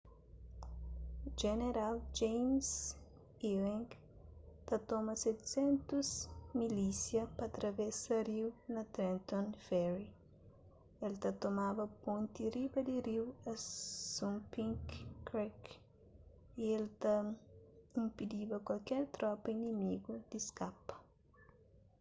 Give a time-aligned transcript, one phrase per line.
[1.41, 2.69] jeneral james
[3.51, 3.89] ewing
[4.67, 6.09] ta toma 700
[6.59, 10.07] milísia pa travesa riu na trenton ferry
[11.05, 14.81] el ta tomaba ponti riba di riu assunpink
[15.27, 15.61] creek
[16.63, 17.15] y el ta
[18.01, 20.95] inpidiba kualker tropa inimigu di skapa